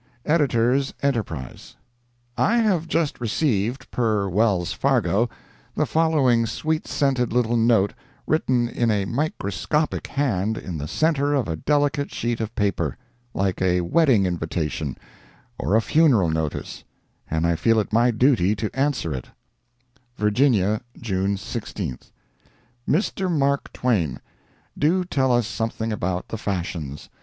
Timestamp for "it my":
17.79-18.09